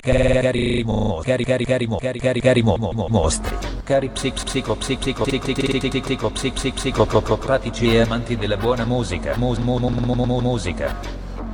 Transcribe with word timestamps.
Cari 0.00 0.82
mo, 0.82 1.20
cari 1.22 1.44
cari 1.44 1.64
cari 1.66 1.86
mo, 1.86 1.98
cari 1.98 2.18
cari 2.18 2.40
cari 2.40 2.62
mo, 2.62 2.76
mo, 2.76 2.92
mo 2.92 3.06
mostri. 3.08 3.54
Cari 3.84 4.08
psic 4.08 4.42
psico 4.42 4.74
psic 4.74 4.98
psico 4.98 5.24
psic 5.24 5.42
psic 5.42 5.68
psic 5.68 5.88
psic 5.88 6.02
psico 6.02 6.30
psic 6.30 6.52
psic 6.54 6.74
psico 6.74 7.06
co- 7.06 7.20
co- 7.20 7.36
pratici 7.36 7.94
e 7.94 8.00
amanti 8.00 8.36
della 8.36 8.56
buona 8.56 8.86
musica. 8.86 9.36
Mus, 9.36 9.58
mu, 9.58 9.76
mu, 9.76 9.90
mu, 9.90 10.14
mu, 10.14 10.24
mu- 10.24 10.40
musica. 10.40 10.96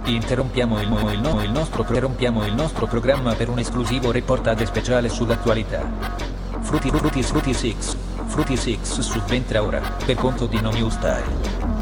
Interrompiamo 0.04 0.80
il, 0.80 0.88
il, 0.88 1.40
il 1.42 1.50
nostro 1.50 1.82
interrompiamo 1.82 2.46
il 2.46 2.54
nostro 2.54 2.86
programma 2.86 3.34
per 3.34 3.48
un 3.48 3.59
esclusivo 3.59 4.12
reportage 4.12 4.64
speciale 4.64 5.09
sull'attualità. 5.09 5.82
Frutti 6.61 6.90
Frutti 6.90 7.22
Frutti 7.24 7.52
Six. 7.54 7.96
Frutti 8.27 8.56
Six 8.56 9.00
subentra 9.00 9.64
ora, 9.64 9.80
per 10.06 10.14
conto 10.14 10.46
di 10.46 10.61
No 10.61 10.70
New 10.70 10.88
Style. 10.88 11.81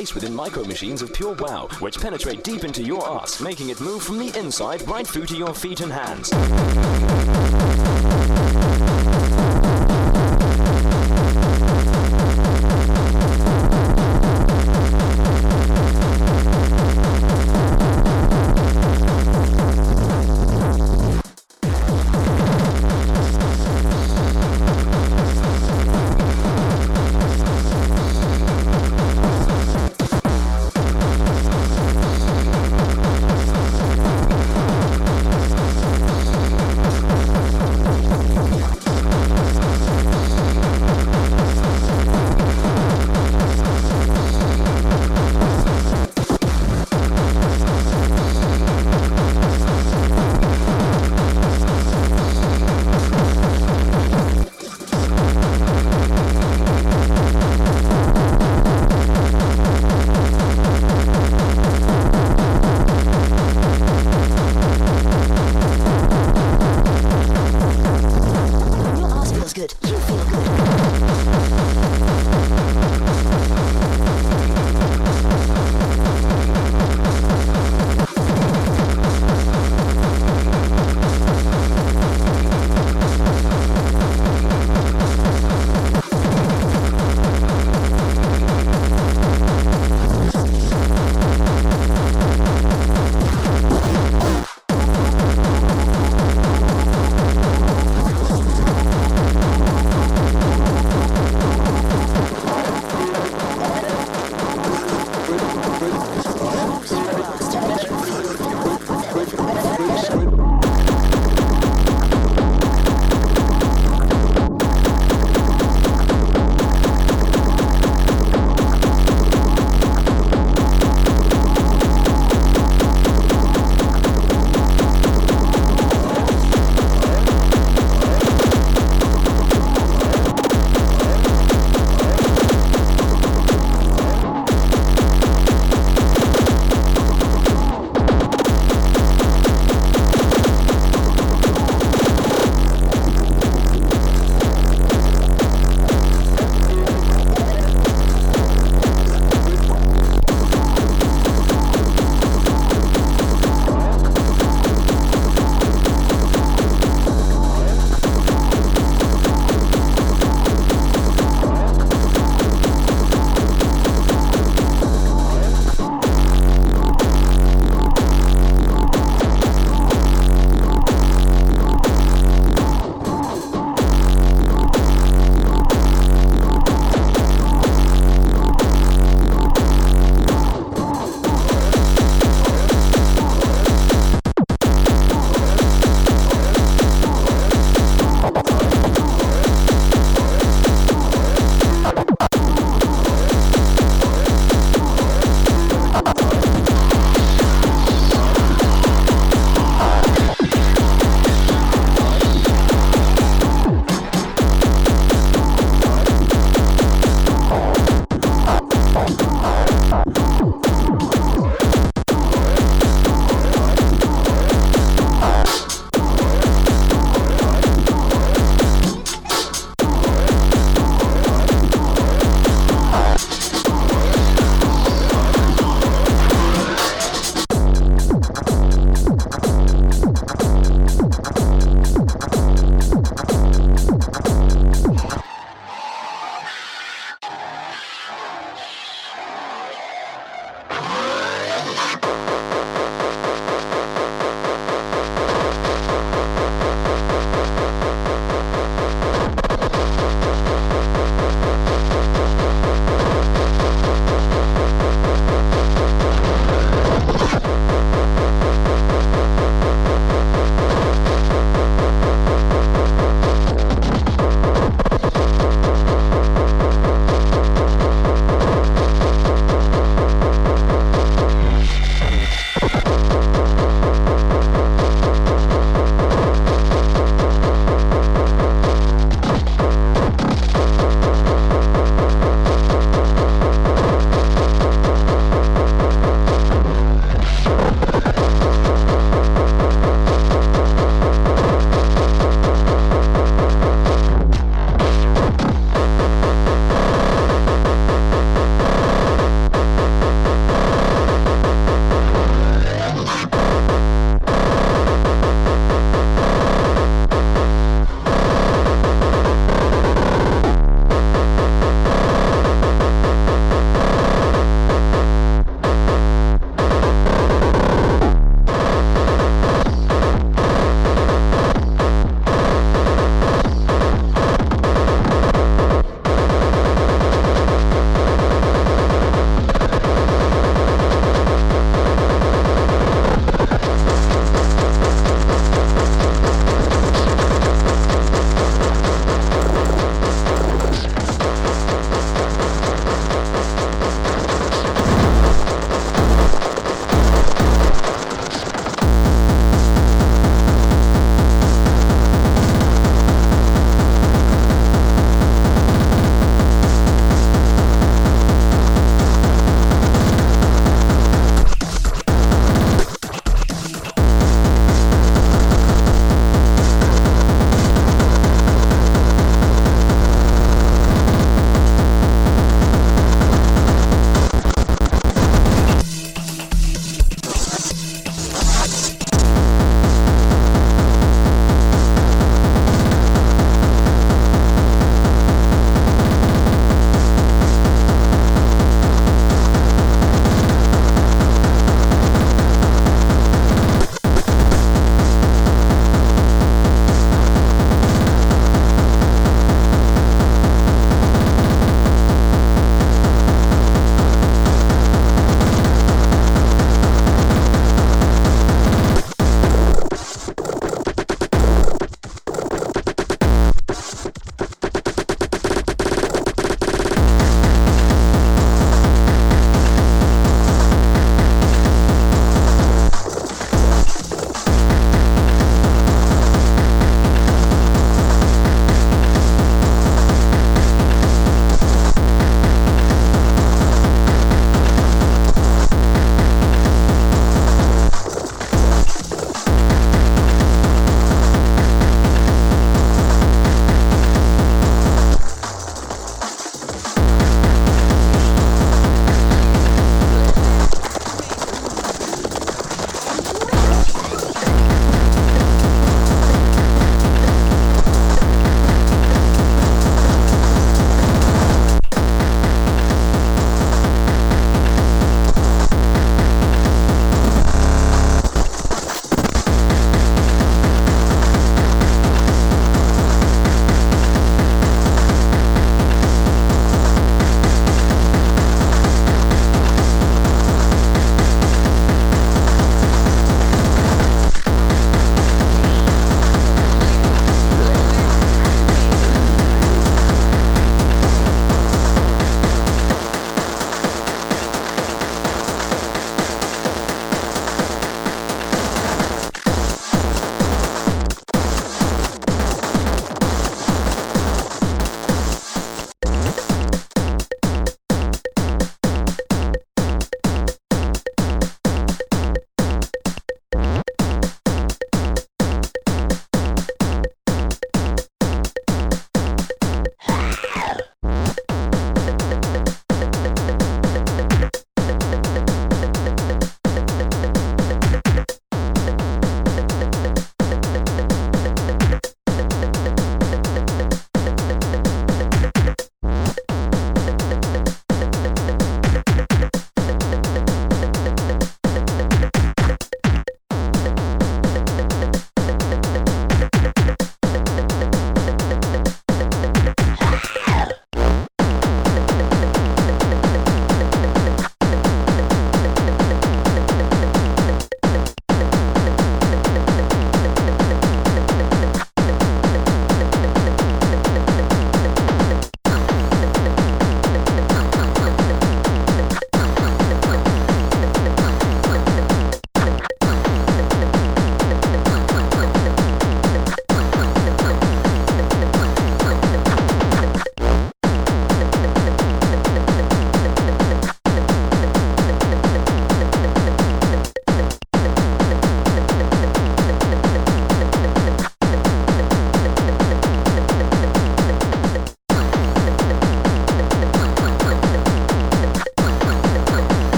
Placed 0.00 0.14
within 0.14 0.34
micro 0.34 0.64
machines 0.64 1.02
of 1.02 1.12
pure 1.12 1.34
wow, 1.34 1.68
which 1.80 2.00
penetrate 2.00 2.42
deep 2.42 2.64
into 2.64 2.82
your 2.82 3.06
arse, 3.06 3.38
making 3.38 3.68
it 3.68 3.82
move 3.82 4.02
from 4.02 4.16
the 4.16 4.34
inside 4.38 4.80
right 4.88 5.06
through 5.06 5.26
to 5.26 5.36
your 5.36 5.52
feet 5.52 5.82
and 5.82 5.92
hands. 5.92 6.30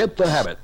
Get 0.00 0.16
the 0.16 0.30
habit. 0.30 0.59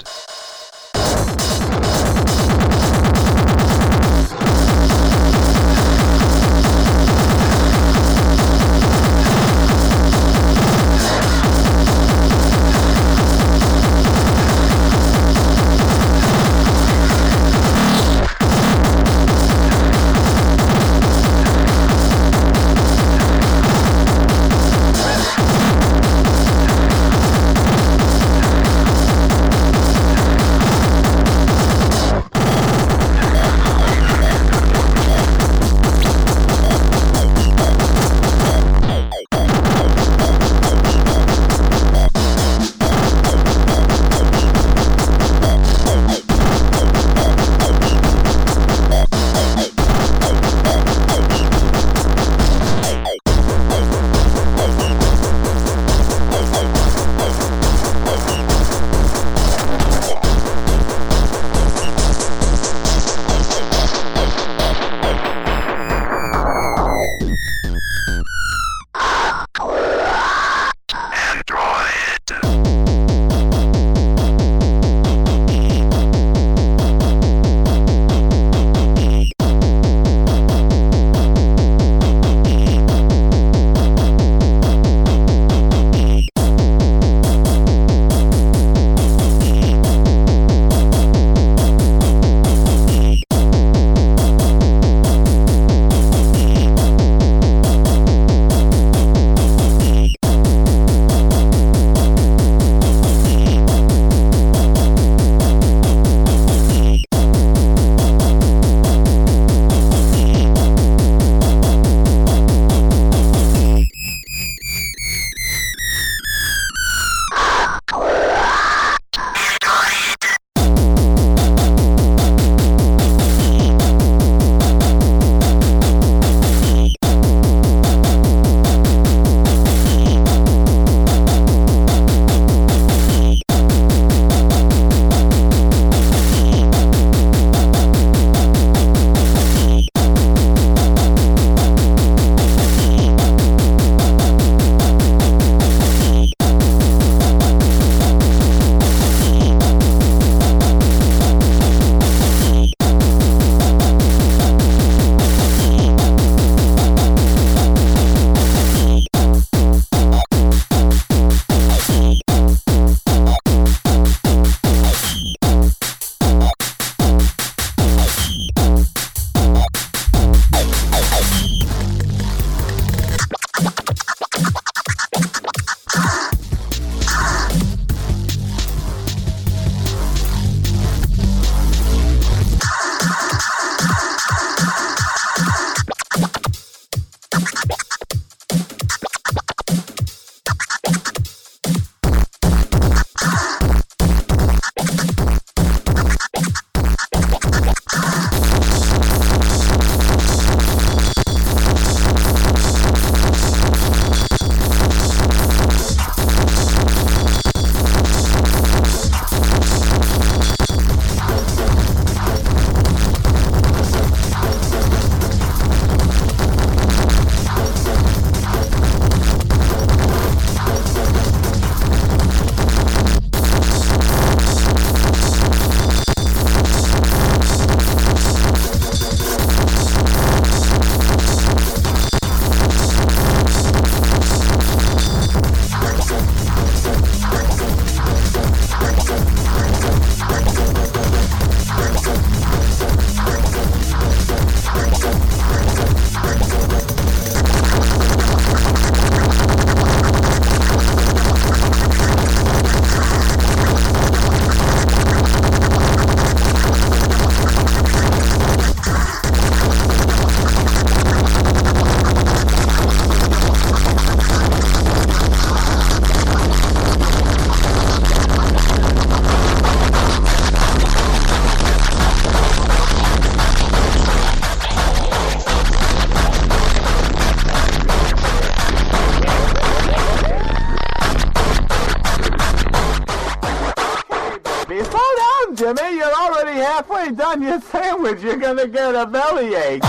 Get 289.37 289.86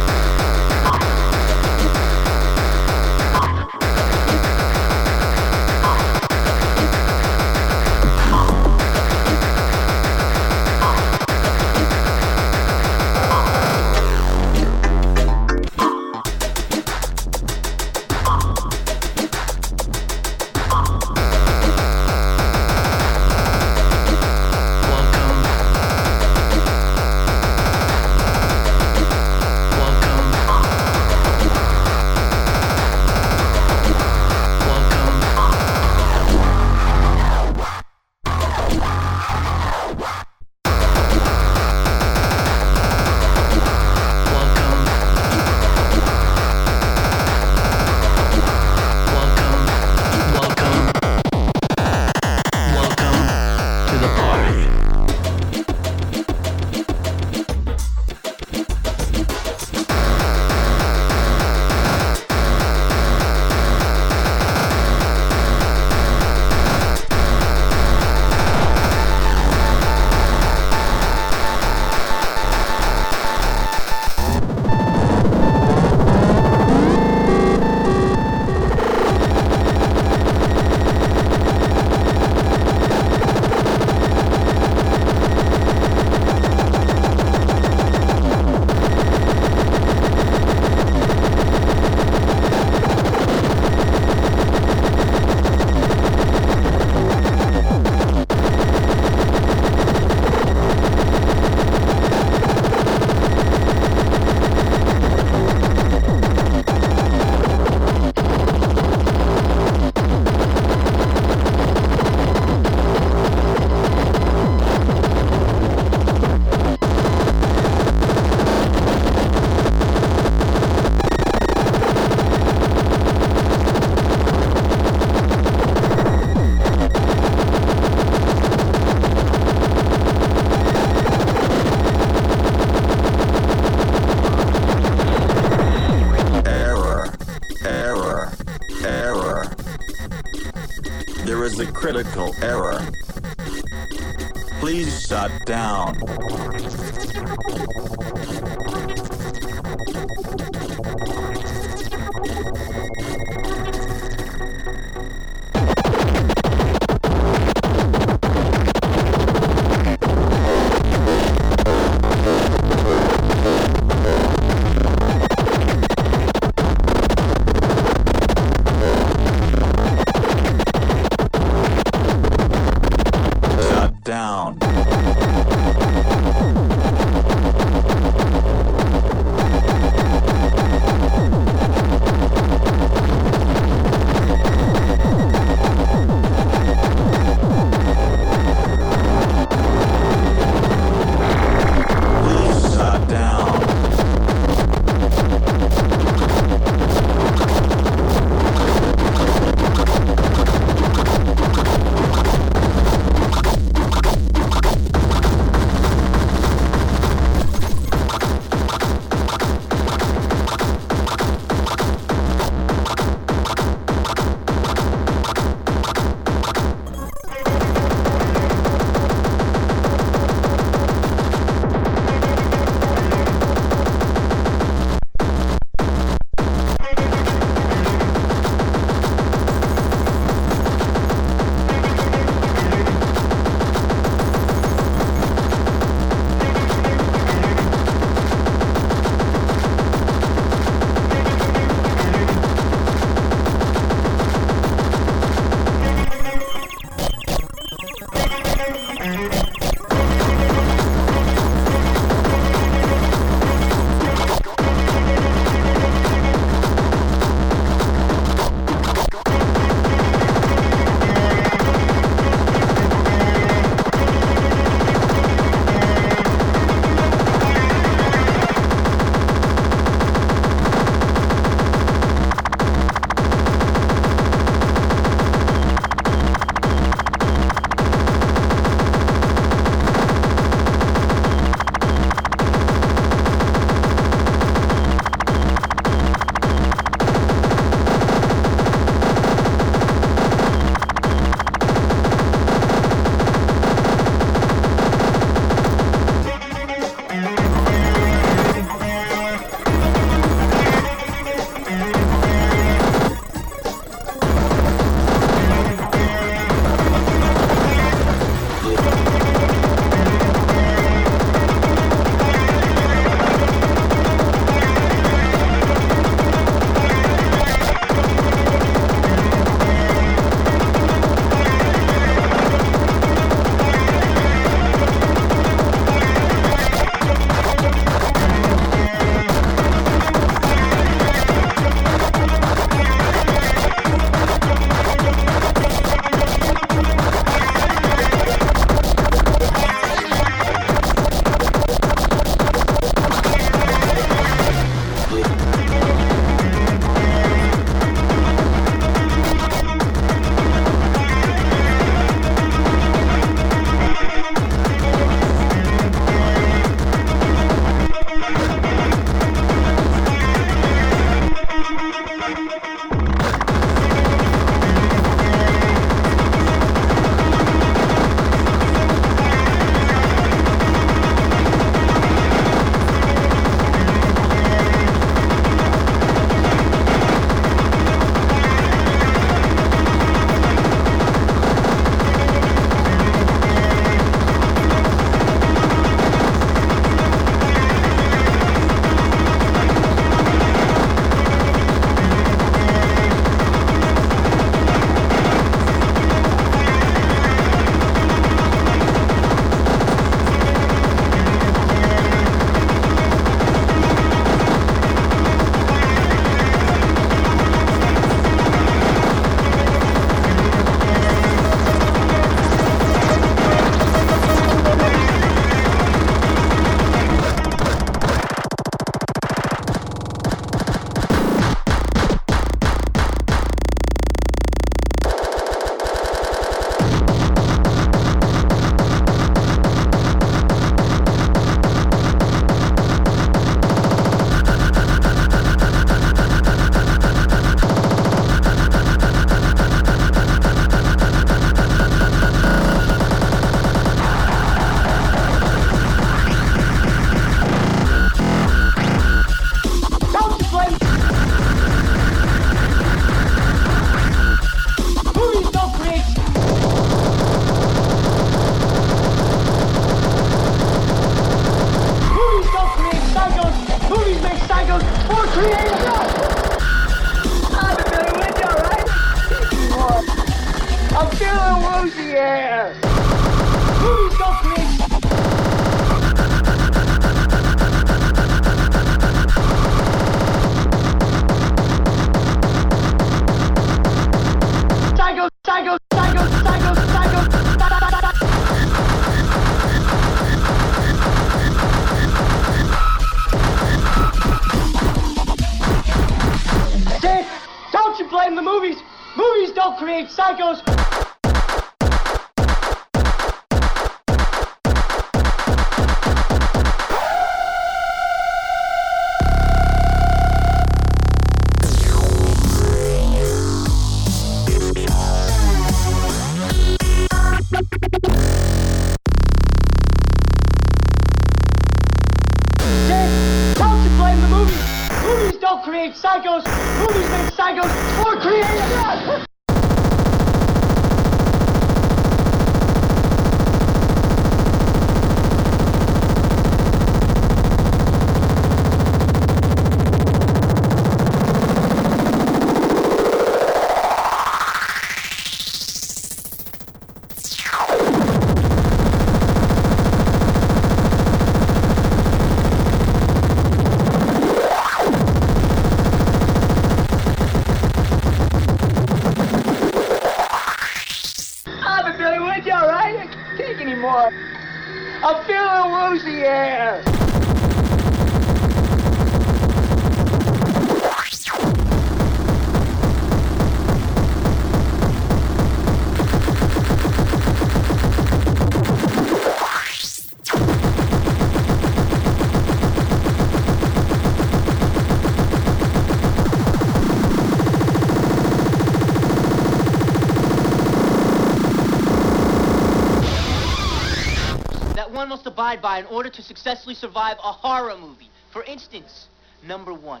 abide 595.44 595.60
by 595.60 595.78
in 595.78 595.84
order 595.86 596.08
to 596.08 596.22
successfully 596.22 596.74
survive 596.74 597.18
a 597.18 597.30
horror 597.30 597.76
movie. 597.76 598.08
For 598.32 598.42
instance, 598.44 599.08
number 599.46 599.74
one, 599.74 600.00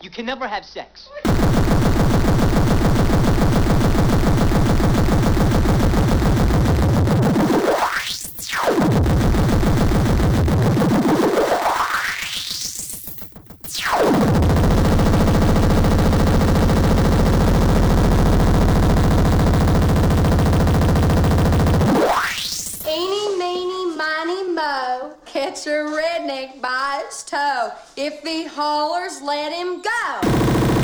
you 0.00 0.08
can 0.08 0.24
never 0.24 0.48
have 0.48 0.64
sex. 0.64 1.10
Mo. 25.66 25.72
A 25.72 25.90
redneck 25.90 26.60
by 26.60 27.02
its 27.04 27.22
toe. 27.22 27.72
If 27.96 28.22
he 28.22 28.46
hollers, 28.46 29.20
let 29.22 29.52
him 29.52 29.82
go. 29.82 30.77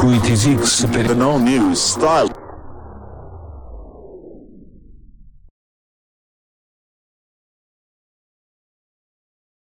The 0.00 1.14
No 1.14 1.36
New 1.36 1.74
Style. 1.74 2.29